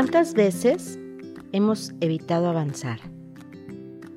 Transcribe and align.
¿Cuántas 0.00 0.32
veces 0.32 0.98
hemos 1.52 1.92
evitado 2.00 2.48
avanzar? 2.48 3.00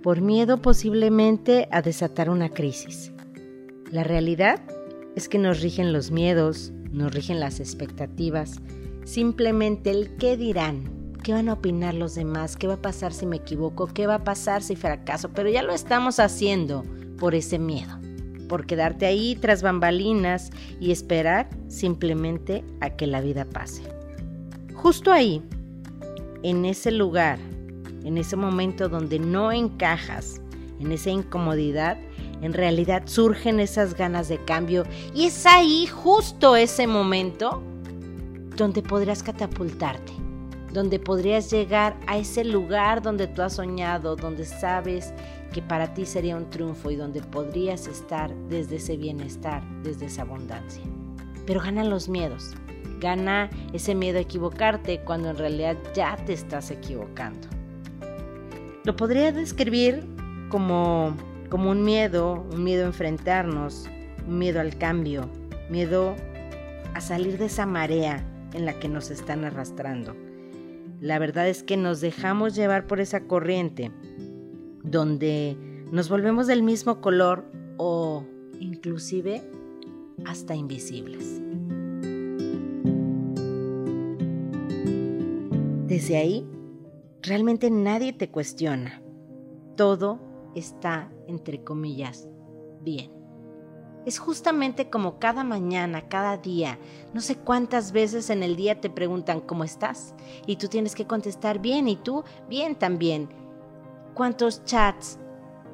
Por 0.02 0.22
miedo 0.22 0.62
posiblemente 0.62 1.68
a 1.72 1.82
desatar 1.82 2.30
una 2.30 2.48
crisis. 2.48 3.12
La 3.92 4.06
realidad 4.06 4.62
es 5.18 5.28
que 5.28 5.40
nos 5.40 5.60
rigen 5.60 5.92
los 5.92 6.10
miedos, 6.10 6.72
nos 6.90 7.14
rigen 7.14 7.42
las 7.42 7.60
expectativas, 7.60 8.62
simplemente 9.04 9.92
el 9.92 10.16
qué 10.16 10.38
dirán, 10.38 11.18
qué 11.22 11.34
van 11.34 11.50
a 11.50 11.54
opinar 11.56 11.96
los 11.96 12.16
demás, 12.16 12.56
qué 12.56 12.68
va 12.68 12.76
a 12.76 12.82
pasar 12.82 13.12
si 13.12 13.26
me 13.26 13.36
equivoco, 13.36 13.88
qué 13.88 14.08
va 14.08 14.16
a 14.16 14.24
pasar 14.24 14.64
si 14.64 14.78
fracaso, 14.78 15.32
pero 15.34 15.50
ya 15.50 15.64
lo 15.64 15.74
estamos 15.74 16.18
haciendo 16.22 16.86
por 17.20 17.36
ese 17.36 17.60
miedo, 17.60 18.00
por 18.48 18.66
quedarte 18.66 19.06
ahí 19.06 19.36
tras 19.36 19.62
bambalinas 19.62 20.50
y 20.80 20.94
esperar 20.94 21.50
simplemente 21.68 22.64
a 22.80 22.92
que 22.92 23.06
la 23.06 23.20
vida 23.20 23.44
pase. 23.44 23.84
Justo 24.74 25.12
ahí 25.12 25.44
en 26.44 26.66
ese 26.66 26.92
lugar, 26.92 27.40
en 28.04 28.18
ese 28.18 28.36
momento 28.36 28.90
donde 28.90 29.18
no 29.18 29.52
encajas, 29.52 30.42
en 30.80 30.92
esa 30.92 31.10
incomodidad, 31.10 31.98
en 32.42 32.54
realidad 32.54 33.04
surgen 33.06 33.62
esas 33.62 33.96
ganas 33.96 34.28
de 34.28 34.38
cambio 34.38 34.84
y 35.16 35.26
es 35.26 35.46
ahí 35.46 35.88
justo 35.88 36.58
ese 36.58 36.88
momento 36.88 37.64
donde 38.58 38.82
podrás 38.82 39.24
catapultarte, 39.24 40.12
donde 40.74 41.00
podrías 41.00 41.50
llegar 41.50 41.98
a 42.06 42.18
ese 42.18 42.44
lugar 42.44 43.02
donde 43.02 43.28
tú 43.28 43.42
has 43.42 43.54
soñado, 43.54 44.18
donde 44.18 44.46
sabes 44.46 45.14
que 45.54 45.62
para 45.62 45.94
ti 45.94 46.06
sería 46.06 46.36
un 46.36 46.50
triunfo 46.50 46.92
y 46.92 46.98
donde 46.98 47.22
podrías 47.22 47.88
estar 47.88 48.36
desde 48.50 48.76
ese 48.76 48.98
bienestar, 48.98 49.64
desde 49.84 50.08
esa 50.08 50.24
abundancia. 50.24 50.84
Pero 51.46 51.62
ganan 51.62 51.90
los 51.90 52.10
miedos, 52.10 52.56
Gana 53.04 53.50
ese 53.74 53.96
miedo 53.96 54.18
a 54.18 54.22
equivocarte 54.22 55.02
cuando 55.02 55.30
en 55.30 55.38
realidad 55.38 55.76
ya 55.94 56.16
te 56.26 56.32
estás 56.32 56.72
equivocando. 56.72 57.50
Lo 58.86 58.96
podría 58.96 59.34
describir 59.34 60.06
como, 60.48 61.14
como 61.50 61.70
un 61.70 61.84
miedo, 61.84 62.48
un 62.54 62.64
miedo 62.64 62.86
a 62.86 62.88
enfrentarnos, 62.88 63.90
un 64.26 64.38
miedo 64.40 64.62
al 64.62 64.78
cambio, 64.78 65.30
miedo 65.70 66.16
a 66.94 67.02
salir 67.02 67.38
de 67.38 67.48
esa 67.48 67.66
marea 67.66 68.26
en 68.54 68.66
la 68.66 68.80
que 68.80 68.88
nos 68.88 69.12
están 69.12 69.44
arrastrando. 69.44 70.16
La 71.02 71.20
verdad 71.20 71.50
es 71.50 71.62
que 71.62 71.76
nos 71.76 72.00
dejamos 72.00 72.56
llevar 72.56 72.88
por 72.88 73.02
esa 73.02 73.28
corriente 73.28 73.92
donde 74.82 75.58
nos 75.92 76.08
volvemos 76.08 76.48
del 76.48 76.64
mismo 76.64 77.02
color 77.02 77.44
o 77.76 78.24
inclusive 78.62 79.42
hasta 80.26 80.56
invisibles. 80.56 81.43
Desde 85.94 86.18
ahí, 86.18 86.50
realmente 87.22 87.70
nadie 87.70 88.14
te 88.14 88.32
cuestiona. 88.32 89.04
Todo 89.78 90.20
está, 90.56 91.14
entre 91.28 91.64
comillas, 91.64 92.28
bien. 92.82 93.12
Es 94.04 94.18
justamente 94.18 94.90
como 94.90 95.20
cada 95.20 95.44
mañana, 95.44 96.10
cada 96.10 96.38
día, 96.38 96.80
no 97.14 97.22
sé 97.22 97.36
cuántas 97.36 97.92
veces 97.92 98.32
en 98.32 98.42
el 98.42 98.56
día 98.56 98.82
te 98.82 98.90
preguntan 98.90 99.40
cómo 99.40 99.64
estás 99.64 100.16
y 100.48 100.56
tú 100.56 100.68
tienes 100.68 100.96
que 100.96 101.06
contestar 101.06 101.60
bien 101.60 101.88
y 101.88 101.96
tú 101.96 102.24
bien 102.50 102.74
también. 102.74 103.30
¿Cuántos 104.16 104.66
chats, 104.66 105.20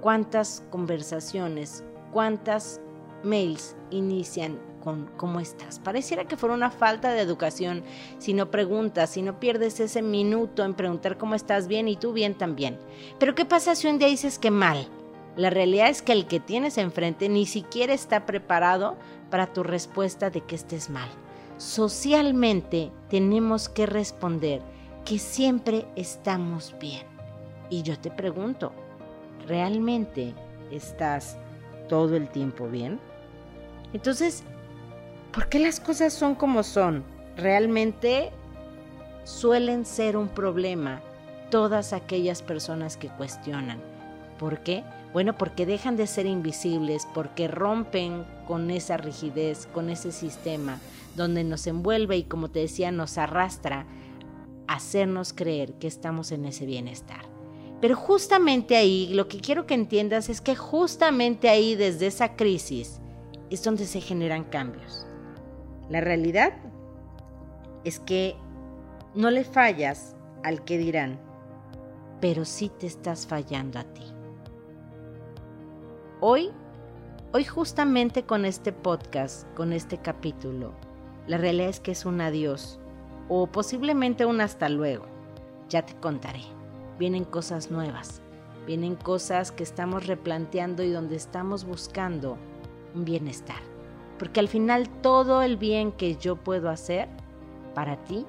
cuántas 0.01 0.65
conversaciones, 0.69 1.85
cuántas 2.11 2.81
mails 3.23 3.77
inician 3.89 4.59
con 4.83 5.07
cómo 5.17 5.39
estás. 5.39 5.79
Pareciera 5.79 6.25
que 6.25 6.37
fuera 6.37 6.55
una 6.55 6.71
falta 6.71 7.11
de 7.11 7.21
educación 7.21 7.83
si 8.17 8.33
no 8.33 8.51
preguntas, 8.51 9.11
si 9.11 9.21
no 9.21 9.39
pierdes 9.39 9.79
ese 9.79 10.01
minuto 10.01 10.63
en 10.63 10.73
preguntar 10.73 11.17
cómo 11.17 11.35
estás 11.35 11.67
bien 11.67 11.87
y 11.87 11.95
tú 11.95 12.13
bien 12.13 12.35
también. 12.35 12.77
Pero 13.19 13.35
¿qué 13.35 13.45
pasa 13.45 13.75
si 13.75 13.87
un 13.87 13.99
día 13.99 14.07
dices 14.07 14.39
que 14.39 14.51
mal? 14.51 14.87
La 15.35 15.49
realidad 15.49 15.89
es 15.89 16.01
que 16.01 16.11
el 16.11 16.27
que 16.27 16.39
tienes 16.39 16.77
enfrente 16.77 17.29
ni 17.29 17.45
siquiera 17.45 17.93
está 17.93 18.25
preparado 18.25 18.97
para 19.29 19.53
tu 19.53 19.63
respuesta 19.63 20.29
de 20.29 20.41
que 20.41 20.55
estés 20.55 20.89
mal. 20.89 21.09
Socialmente 21.57 22.91
tenemos 23.09 23.69
que 23.69 23.85
responder 23.85 24.61
que 25.05 25.19
siempre 25.19 25.85
estamos 25.95 26.75
bien. 26.79 27.03
Y 27.69 27.83
yo 27.83 27.99
te 27.99 28.11
pregunto, 28.11 28.71
¿realmente 29.47 30.33
estás 30.71 31.37
todo 31.87 32.15
el 32.15 32.29
tiempo 32.29 32.67
bien? 32.67 32.99
Entonces, 33.93 34.43
¿Por 35.31 35.47
qué 35.47 35.59
las 35.59 35.79
cosas 35.79 36.13
son 36.13 36.33
como 36.33 36.63
son? 36.63 37.03
Realmente 37.37 38.31
suelen 39.25 39.85
ser 39.85 40.17
un 40.17 40.27
problema 40.27 41.01
todas 41.51 41.93
aquellas 41.93 42.41
personas 42.41 42.97
que 42.97 43.09
cuestionan. 43.09 43.79
¿Por 44.39 44.63
qué? 44.63 44.83
Bueno, 45.13 45.37
porque 45.37 45.65
dejan 45.65 45.97
de 45.97 46.07
ser 46.07 46.25
invisibles, 46.25 47.07
porque 47.13 47.47
rompen 47.47 48.25
con 48.47 48.71
esa 48.71 48.97
rigidez, 48.97 49.67
con 49.67 49.89
ese 49.89 50.11
sistema 50.11 50.79
donde 51.15 51.43
nos 51.43 51.67
envuelve 51.67 52.17
y 52.17 52.23
como 52.23 52.49
te 52.49 52.59
decía, 52.59 52.91
nos 52.91 53.17
arrastra 53.17 53.85
a 54.67 54.75
hacernos 54.75 55.33
creer 55.33 55.73
que 55.73 55.87
estamos 55.87 56.31
en 56.31 56.45
ese 56.45 56.65
bienestar. 56.65 57.21
Pero 57.81 57.95
justamente 57.95 58.75
ahí, 58.75 59.09
lo 59.13 59.27
que 59.27 59.39
quiero 59.39 59.65
que 59.65 59.73
entiendas 59.73 60.29
es 60.29 60.41
que 60.41 60.55
justamente 60.55 61.49
ahí, 61.49 61.75
desde 61.75 62.07
esa 62.07 62.35
crisis, 62.35 62.99
es 63.49 63.63
donde 63.63 63.85
se 63.85 64.01
generan 64.01 64.43
cambios. 64.43 65.05
La 65.89 66.01
realidad 66.01 66.53
es 67.83 67.99
que 67.99 68.35
no 69.15 69.31
le 69.31 69.43
fallas 69.43 70.15
al 70.43 70.63
que 70.63 70.77
dirán, 70.77 71.19
pero 72.21 72.45
sí 72.45 72.69
te 72.69 72.85
estás 72.85 73.25
fallando 73.25 73.79
a 73.79 73.83
ti. 73.83 74.03
Hoy, 76.21 76.51
hoy 77.33 77.43
justamente 77.43 78.23
con 78.23 78.45
este 78.45 78.71
podcast, 78.71 79.51
con 79.55 79.73
este 79.73 79.97
capítulo, 79.97 80.73
la 81.25 81.37
realidad 81.37 81.69
es 81.69 81.79
que 81.79 81.91
es 81.91 82.05
un 82.05 82.21
adiós 82.21 82.79
o 83.27 83.47
posiblemente 83.47 84.27
un 84.27 84.41
hasta 84.41 84.69
luego. 84.69 85.05
Ya 85.69 85.85
te 85.85 85.95
contaré. 85.95 86.41
Vienen 86.99 87.23
cosas 87.23 87.71
nuevas, 87.71 88.21
vienen 88.67 88.95
cosas 88.95 89.51
que 89.51 89.63
estamos 89.63 90.05
replanteando 90.05 90.83
y 90.83 90.91
donde 90.91 91.15
estamos 91.15 91.63
buscando 91.63 92.37
un 92.93 93.05
bienestar. 93.05 93.78
Porque 94.19 94.41
al 94.41 94.49
final 94.49 94.89
todo 95.01 95.41
el 95.41 95.57
bien 95.57 95.91
que 95.91 96.17
yo 96.17 96.35
puedo 96.35 96.69
hacer 96.69 97.07
para 97.73 97.95
ti, 98.03 98.25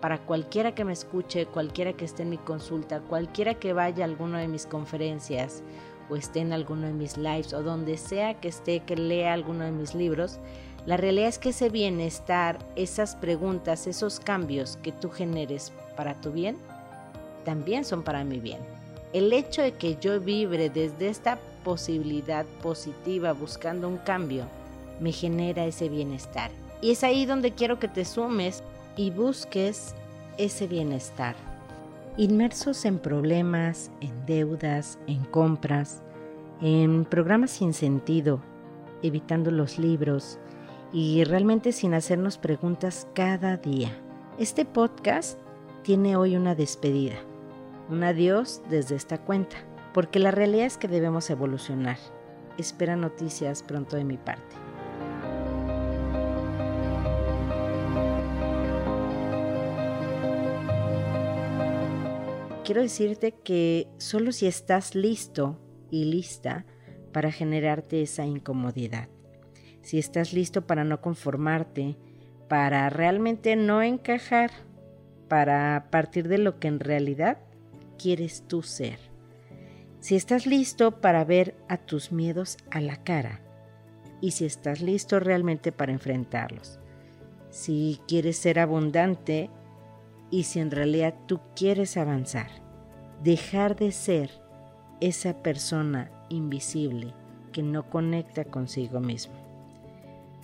para 0.00 0.18
cualquiera 0.18 0.74
que 0.74 0.84
me 0.84 0.92
escuche, 0.92 1.46
cualquiera 1.46 1.92
que 1.94 2.04
esté 2.04 2.24
en 2.24 2.30
mi 2.30 2.38
consulta, 2.38 3.00
cualquiera 3.00 3.54
que 3.54 3.72
vaya 3.72 4.04
a 4.04 4.08
alguna 4.08 4.40
de 4.40 4.48
mis 4.48 4.66
conferencias 4.66 5.62
o 6.10 6.16
esté 6.16 6.40
en 6.40 6.52
alguno 6.52 6.86
de 6.86 6.92
mis 6.92 7.16
lives 7.16 7.52
o 7.52 7.62
donde 7.62 7.96
sea 7.96 8.34
que 8.34 8.48
esté, 8.48 8.80
que 8.80 8.96
lea 8.96 9.32
alguno 9.32 9.64
de 9.64 9.72
mis 9.72 9.94
libros, 9.94 10.38
la 10.86 10.96
realidad 10.96 11.28
es 11.28 11.38
que 11.38 11.48
ese 11.48 11.68
bienestar, 11.68 12.58
esas 12.76 13.16
preguntas, 13.16 13.86
esos 13.88 14.20
cambios 14.20 14.76
que 14.82 14.92
tú 14.92 15.10
generes 15.10 15.72
para 15.96 16.14
tu 16.20 16.30
bien, 16.30 16.56
también 17.44 17.84
son 17.84 18.02
para 18.02 18.22
mi 18.22 18.38
bien. 18.38 18.60
El 19.12 19.32
hecho 19.32 19.62
de 19.62 19.72
que 19.72 19.96
yo 19.96 20.20
vibre 20.20 20.70
desde 20.70 21.08
esta 21.08 21.38
posibilidad 21.64 22.44
positiva 22.62 23.32
buscando 23.32 23.88
un 23.88 23.96
cambio, 23.98 24.44
me 25.00 25.12
genera 25.12 25.64
ese 25.64 25.88
bienestar. 25.88 26.50
Y 26.80 26.90
es 26.90 27.04
ahí 27.04 27.26
donde 27.26 27.52
quiero 27.52 27.78
que 27.78 27.88
te 27.88 28.04
sumes 28.04 28.62
y 28.96 29.10
busques 29.10 29.94
ese 30.38 30.66
bienestar. 30.66 31.36
Inmersos 32.16 32.84
en 32.84 32.98
problemas, 32.98 33.90
en 34.00 34.26
deudas, 34.26 34.98
en 35.06 35.24
compras, 35.24 36.02
en 36.60 37.04
programas 37.04 37.50
sin 37.50 37.74
sentido, 37.74 38.40
evitando 39.02 39.50
los 39.50 39.78
libros 39.78 40.38
y 40.92 41.24
realmente 41.24 41.72
sin 41.72 41.94
hacernos 41.94 42.38
preguntas 42.38 43.06
cada 43.14 43.56
día. 43.56 43.90
Este 44.38 44.64
podcast 44.64 45.38
tiene 45.82 46.16
hoy 46.16 46.36
una 46.36 46.54
despedida, 46.54 47.16
un 47.90 48.02
adiós 48.02 48.62
desde 48.70 48.96
esta 48.96 49.18
cuenta, 49.18 49.56
porque 49.92 50.18
la 50.18 50.30
realidad 50.30 50.66
es 50.66 50.78
que 50.78 50.88
debemos 50.88 51.28
evolucionar. 51.30 51.98
Espera 52.58 52.96
noticias 52.96 53.62
pronto 53.62 53.96
de 53.96 54.04
mi 54.04 54.16
parte. 54.16 54.65
Quiero 62.66 62.82
decirte 62.82 63.30
que 63.30 63.86
solo 63.96 64.32
si 64.32 64.48
estás 64.48 64.96
listo 64.96 65.56
y 65.88 66.06
lista 66.06 66.66
para 67.12 67.30
generarte 67.30 68.02
esa 68.02 68.26
incomodidad, 68.26 69.08
si 69.82 70.00
estás 70.00 70.32
listo 70.32 70.66
para 70.66 70.82
no 70.82 71.00
conformarte, 71.00 71.96
para 72.48 72.90
realmente 72.90 73.54
no 73.54 73.82
encajar, 73.82 74.50
para 75.28 75.86
partir 75.92 76.26
de 76.26 76.38
lo 76.38 76.58
que 76.58 76.66
en 76.66 76.80
realidad 76.80 77.38
quieres 77.98 78.42
tú 78.48 78.62
ser, 78.62 78.98
si 80.00 80.16
estás 80.16 80.44
listo 80.44 81.00
para 81.00 81.24
ver 81.24 81.54
a 81.68 81.76
tus 81.76 82.10
miedos 82.10 82.56
a 82.72 82.80
la 82.80 82.96
cara 82.96 83.42
y 84.20 84.32
si 84.32 84.44
estás 84.44 84.80
listo 84.80 85.20
realmente 85.20 85.70
para 85.70 85.92
enfrentarlos, 85.92 86.80
si 87.48 88.00
quieres 88.08 88.36
ser 88.36 88.58
abundante 88.58 89.50
y 90.30 90.44
si 90.44 90.60
en 90.60 90.70
realidad 90.70 91.14
tú 91.26 91.40
quieres 91.54 91.96
avanzar, 91.96 92.48
dejar 93.22 93.76
de 93.76 93.92
ser 93.92 94.30
esa 95.00 95.34
persona 95.42 96.10
invisible 96.28 97.14
que 97.52 97.62
no 97.62 97.88
conecta 97.88 98.44
consigo 98.44 99.00
mismo. 99.00 99.34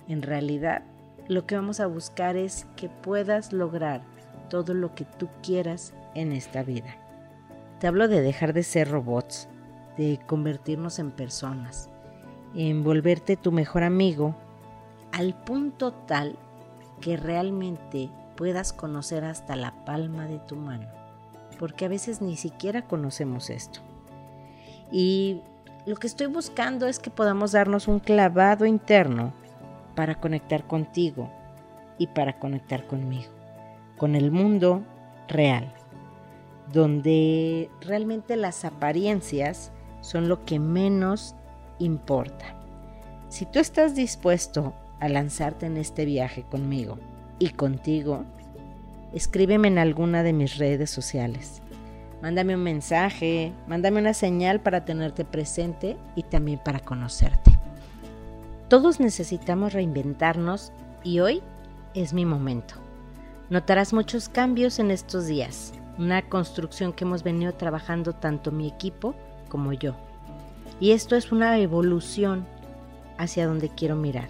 En 0.07 0.21
realidad, 0.21 0.83
lo 1.27 1.45
que 1.45 1.55
vamos 1.55 1.79
a 1.79 1.87
buscar 1.87 2.35
es 2.35 2.67
que 2.75 2.89
puedas 2.89 3.53
lograr 3.53 4.01
todo 4.49 4.73
lo 4.73 4.93
que 4.95 5.05
tú 5.05 5.29
quieras 5.41 5.93
en 6.15 6.31
esta 6.31 6.63
vida. 6.63 6.97
Te 7.79 7.87
hablo 7.87 8.07
de 8.07 8.21
dejar 8.21 8.53
de 8.53 8.63
ser 8.63 8.89
robots, 8.89 9.47
de 9.97 10.19
convertirnos 10.27 10.99
en 10.99 11.11
personas, 11.11 11.89
en 12.55 12.83
volverte 12.83 13.37
tu 13.37 13.51
mejor 13.51 13.83
amigo 13.83 14.35
al 15.11 15.35
punto 15.43 15.93
tal 15.93 16.37
que 16.99 17.17
realmente 17.17 18.09
puedas 18.35 18.73
conocer 18.73 19.23
hasta 19.23 19.55
la 19.55 19.85
palma 19.85 20.27
de 20.27 20.39
tu 20.39 20.55
mano, 20.55 20.87
porque 21.59 21.85
a 21.85 21.89
veces 21.89 22.21
ni 22.21 22.35
siquiera 22.35 22.83
conocemos 22.83 23.49
esto. 23.49 23.79
Y 24.91 25.41
lo 25.85 25.95
que 25.95 26.07
estoy 26.07 26.27
buscando 26.27 26.87
es 26.87 26.99
que 26.99 27.09
podamos 27.09 27.51
darnos 27.51 27.87
un 27.87 27.99
clavado 27.99 28.65
interno 28.65 29.33
para 29.95 30.15
conectar 30.15 30.65
contigo 30.67 31.29
y 31.97 32.07
para 32.07 32.39
conectar 32.39 32.87
conmigo, 32.87 33.31
con 33.97 34.15
el 34.15 34.31
mundo 34.31 34.83
real, 35.27 35.73
donde 36.71 37.69
realmente 37.81 38.35
las 38.35 38.65
apariencias 38.65 39.71
son 40.01 40.27
lo 40.27 40.45
que 40.45 40.59
menos 40.59 41.35
importa. 41.79 42.55
Si 43.29 43.45
tú 43.45 43.59
estás 43.59 43.95
dispuesto 43.95 44.73
a 44.99 45.09
lanzarte 45.09 45.65
en 45.65 45.77
este 45.77 46.05
viaje 46.05 46.43
conmigo 46.43 46.97
y 47.39 47.49
contigo, 47.49 48.23
escríbeme 49.13 49.67
en 49.67 49.77
alguna 49.77 50.23
de 50.23 50.33
mis 50.33 50.57
redes 50.57 50.89
sociales. 50.89 51.61
Mándame 52.21 52.55
un 52.55 52.63
mensaje, 52.63 53.51
mándame 53.67 53.99
una 53.99 54.13
señal 54.13 54.61
para 54.61 54.85
tenerte 54.85 55.25
presente 55.25 55.97
y 56.15 56.23
también 56.23 56.59
para 56.63 56.79
conocerte. 56.79 57.59
Todos 58.69 58.99
necesitamos 58.99 59.73
reinventarnos 59.73 60.71
y 61.03 61.19
hoy 61.19 61.41
es 61.93 62.13
mi 62.13 62.25
momento. 62.25 62.75
Notarás 63.49 63.93
muchos 63.93 64.29
cambios 64.29 64.79
en 64.79 64.89
estos 64.89 65.27
días, 65.27 65.73
una 65.99 66.21
construcción 66.21 66.93
que 66.93 67.03
hemos 67.03 67.23
venido 67.23 67.53
trabajando 67.53 68.13
tanto 68.13 68.51
mi 68.51 68.67
equipo 68.67 69.13
como 69.49 69.73
yo. 69.73 69.95
Y 70.79 70.91
esto 70.91 71.15
es 71.15 71.31
una 71.31 71.59
evolución 71.59 72.47
hacia 73.17 73.45
donde 73.45 73.69
quiero 73.69 73.95
mirar, 73.95 74.29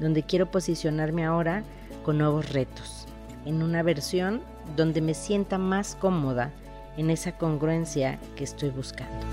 donde 0.00 0.22
quiero 0.22 0.50
posicionarme 0.50 1.24
ahora 1.24 1.64
con 2.06 2.18
nuevos 2.18 2.50
retos, 2.50 3.08
en 3.46 3.64
una 3.64 3.82
versión 3.82 4.40
donde 4.76 5.00
me 5.00 5.12
sienta 5.12 5.58
más 5.58 5.96
cómoda 5.96 6.52
en 6.96 7.10
esa 7.10 7.36
congruencia 7.36 8.20
que 8.36 8.44
estoy 8.44 8.70
buscando. 8.70 9.26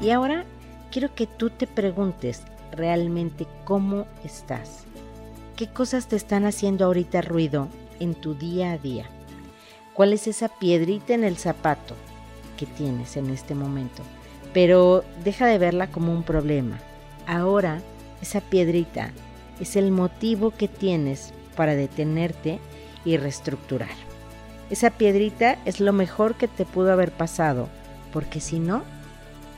Y 0.00 0.08
ahora 0.08 0.46
quiero 0.90 1.14
que 1.14 1.26
tú 1.26 1.50
te 1.50 1.66
preguntes 1.66 2.44
realmente 2.72 3.46
cómo 3.66 4.06
estás. 4.24 4.84
¿Qué 5.54 5.68
cosas 5.68 6.08
te 6.08 6.16
están 6.16 6.46
haciendo 6.46 6.86
ahorita 6.86 7.20
ruido 7.20 7.68
en 8.00 8.14
tu 8.14 8.32
día 8.32 8.72
a 8.72 8.78
día? 8.78 9.04
¿Cuál 9.92 10.14
es 10.14 10.26
esa 10.28 10.48
piedrita 10.48 11.12
en 11.12 11.24
el 11.24 11.36
zapato 11.36 11.94
que 12.56 12.64
tienes 12.64 13.18
en 13.18 13.28
este 13.28 13.54
momento? 13.54 14.02
Pero 14.56 15.04
deja 15.22 15.44
de 15.44 15.58
verla 15.58 15.88
como 15.88 16.14
un 16.14 16.22
problema. 16.22 16.78
Ahora, 17.26 17.82
esa 18.22 18.40
piedrita 18.40 19.10
es 19.60 19.76
el 19.76 19.90
motivo 19.90 20.50
que 20.50 20.66
tienes 20.66 21.34
para 21.56 21.74
detenerte 21.74 22.58
y 23.04 23.18
reestructurar. 23.18 23.90
Esa 24.70 24.88
piedrita 24.88 25.58
es 25.66 25.78
lo 25.78 25.92
mejor 25.92 26.36
que 26.36 26.48
te 26.48 26.64
pudo 26.64 26.90
haber 26.90 27.12
pasado, 27.12 27.68
porque 28.14 28.40
si 28.40 28.58
no, 28.58 28.82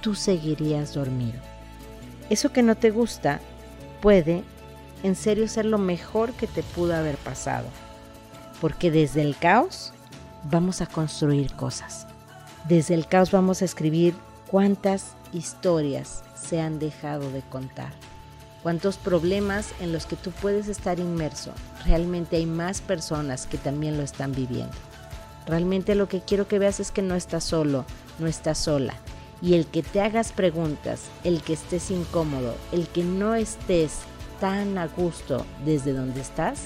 tú 0.00 0.16
seguirías 0.16 0.94
dormido. 0.94 1.38
Eso 2.28 2.52
que 2.52 2.64
no 2.64 2.74
te 2.74 2.90
gusta 2.90 3.38
puede 4.02 4.42
en 5.04 5.14
serio 5.14 5.46
ser 5.46 5.64
lo 5.64 5.78
mejor 5.78 6.32
que 6.32 6.48
te 6.48 6.64
pudo 6.64 6.96
haber 6.96 7.18
pasado, 7.18 7.68
porque 8.60 8.90
desde 8.90 9.22
el 9.22 9.36
caos 9.36 9.92
vamos 10.50 10.80
a 10.80 10.86
construir 10.86 11.52
cosas. 11.52 12.08
Desde 12.68 12.94
el 12.94 13.06
caos 13.06 13.30
vamos 13.30 13.62
a 13.62 13.64
escribir 13.64 14.14
cuántas 14.50 15.16
historias 15.32 16.22
se 16.34 16.60
han 16.60 16.78
dejado 16.78 17.30
de 17.30 17.42
contar 17.42 17.92
cuántos 18.62 18.96
problemas 18.96 19.72
en 19.80 19.92
los 19.92 20.06
que 20.06 20.16
tú 20.16 20.30
puedes 20.30 20.68
estar 20.68 20.98
inmerso. 20.98 21.52
Realmente 21.86 22.36
hay 22.36 22.46
más 22.46 22.80
personas 22.80 23.46
que 23.46 23.58
también 23.58 23.96
lo 23.96 24.02
están 24.02 24.32
viviendo. 24.32 24.74
Realmente 25.46 25.94
lo 25.94 26.08
que 26.08 26.20
quiero 26.20 26.48
que 26.48 26.58
veas 26.58 26.80
es 26.80 26.90
que 26.90 27.02
no 27.02 27.14
estás 27.14 27.44
solo, 27.44 27.84
no 28.18 28.26
estás 28.26 28.58
sola. 28.58 28.94
Y 29.40 29.54
el 29.54 29.66
que 29.66 29.82
te 29.82 30.02
hagas 30.02 30.32
preguntas, 30.32 31.04
el 31.24 31.40
que 31.42 31.54
estés 31.54 31.90
incómodo, 31.90 32.54
el 32.72 32.88
que 32.88 33.04
no 33.04 33.34
estés 33.34 34.00
tan 34.40 34.76
a 34.76 34.86
gusto 34.88 35.46
desde 35.64 35.92
donde 35.92 36.20
estás, 36.20 36.64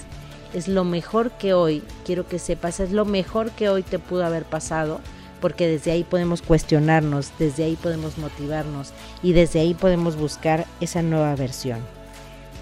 es 0.53 0.67
lo 0.67 0.83
mejor 0.83 1.31
que 1.31 1.53
hoy, 1.53 1.83
quiero 2.05 2.27
que 2.27 2.39
sepas, 2.39 2.79
es 2.79 2.91
lo 2.91 3.05
mejor 3.05 3.51
que 3.51 3.69
hoy 3.69 3.83
te 3.83 3.99
pudo 3.99 4.25
haber 4.25 4.43
pasado, 4.43 4.99
porque 5.43 5.67
desde 5.67 5.91
ahí 5.91 6.05
podemos 6.05 6.41
cuestionarnos, 6.41 7.33
desde 7.37 7.65
ahí 7.65 7.75
podemos 7.75 8.17
motivarnos 8.17 8.93
y 9.21 9.33
desde 9.33 9.59
ahí 9.59 9.73
podemos 9.73 10.15
buscar 10.15 10.65
esa 10.79 11.01
nueva 11.01 11.35
versión. 11.35 11.79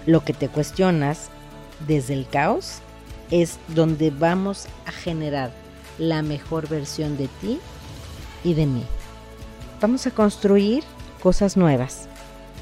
Lo 0.04 0.24
que 0.24 0.32
te 0.32 0.48
cuestionas 0.48 1.28
desde 1.86 2.14
el 2.14 2.26
caos 2.26 2.78
es 3.30 3.60
donde 3.68 4.10
vamos 4.10 4.66
a 4.84 4.90
generar 4.90 5.52
la 5.96 6.22
mejor 6.22 6.68
versión 6.68 7.16
de 7.16 7.28
ti 7.40 7.60
y 8.42 8.54
de 8.54 8.66
mí. 8.66 8.82
Vamos 9.80 10.08
a 10.08 10.10
construir 10.10 10.82
cosas 11.22 11.56
nuevas. 11.56 12.08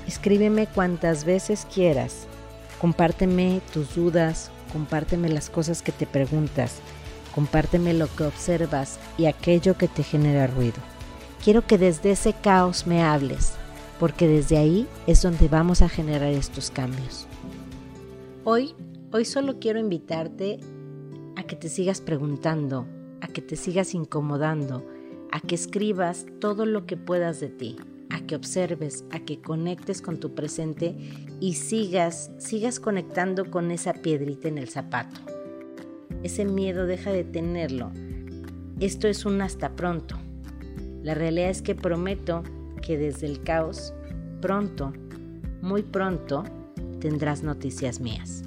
Escríbeme 0.06 0.66
cuantas 0.66 1.24
veces 1.24 1.66
quieras. 1.74 2.26
Compárteme 2.78 3.62
tus 3.72 3.94
dudas, 3.94 4.50
compárteme 4.70 5.30
las 5.30 5.48
cosas 5.48 5.80
que 5.80 5.92
te 5.92 6.06
preguntas, 6.06 6.82
compárteme 7.34 7.94
lo 7.94 8.08
que 8.14 8.24
observas 8.24 8.98
y 9.18 9.26
aquello 9.26 9.76
que 9.76 9.88
te 9.88 10.02
genera 10.02 10.46
ruido. 10.46 10.78
Quiero 11.42 11.66
que 11.66 11.78
desde 11.78 12.12
ese 12.12 12.32
caos 12.34 12.86
me 12.86 13.02
hables, 13.02 13.54
porque 13.98 14.28
desde 14.28 14.58
ahí 14.58 14.86
es 15.06 15.22
donde 15.22 15.48
vamos 15.48 15.82
a 15.82 15.88
generar 15.88 16.32
estos 16.32 16.70
cambios. 16.70 17.26
Hoy, 18.44 18.74
hoy 19.12 19.24
solo 19.24 19.58
quiero 19.58 19.78
invitarte 19.78 20.60
a 21.36 21.42
que 21.44 21.56
te 21.56 21.68
sigas 21.68 22.00
preguntando, 22.00 22.86
a 23.20 23.26
que 23.28 23.42
te 23.42 23.56
sigas 23.56 23.94
incomodando, 23.94 24.86
a 25.32 25.40
que 25.40 25.54
escribas 25.54 26.26
todo 26.40 26.66
lo 26.66 26.86
que 26.86 26.96
puedas 26.96 27.40
de 27.40 27.48
ti, 27.48 27.76
a 28.10 28.20
que 28.20 28.36
observes, 28.36 29.04
a 29.10 29.20
que 29.20 29.40
conectes 29.40 30.02
con 30.02 30.18
tu 30.18 30.34
presente 30.34 30.96
y 31.40 31.54
sigas, 31.54 32.30
sigas 32.38 32.80
conectando 32.80 33.50
con 33.50 33.70
esa 33.70 33.94
piedrita 33.94 34.48
en 34.48 34.58
el 34.58 34.68
zapato. 34.68 35.20
Ese 36.22 36.44
miedo 36.44 36.86
deja 36.86 37.10
de 37.12 37.24
tenerlo. 37.24 37.90
Esto 38.80 39.08
es 39.08 39.24
un 39.24 39.40
hasta 39.42 39.76
pronto. 39.76 40.16
La 41.02 41.14
realidad 41.14 41.50
es 41.50 41.62
que 41.62 41.74
prometo 41.74 42.42
que 42.82 42.98
desde 42.98 43.26
el 43.26 43.42
caos, 43.42 43.94
pronto, 44.40 44.92
muy 45.62 45.82
pronto, 45.82 46.44
tendrás 47.00 47.42
noticias 47.42 48.00
mías. 48.00 48.42